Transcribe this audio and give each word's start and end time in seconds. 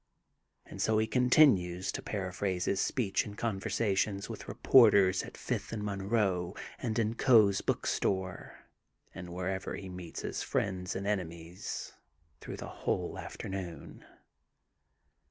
And 0.65 0.81
so 0.81 0.97
he 0.97 1.05
continues 1.05 1.91
to 1.91 2.01
paraphrase 2.01 2.65
his 2.65 2.81
speech 2.81 3.23
in 3.23 3.35
conversations 3.35 4.29
with 4.29 4.47
reporters 4.47 5.21
at 5.21 5.37
Fifth 5.37 5.71
and 5.71 5.83
Monroe 5.83 6.55
and 6.79 6.97
in 6.97 7.13
Coe's 7.13 7.61
Book 7.61 7.85
Store, 7.85 8.61
and 9.13 9.29
wherever 9.31 9.75
he 9.75 9.89
meets 9.89 10.21
his 10.21 10.41
friends 10.41 10.95
and 10.95 11.05
enemies, 11.05 11.93
through 12.39 12.57
the 12.57 12.67
whole 12.81 13.19
after 13.19 13.47
noon. 13.47 14.03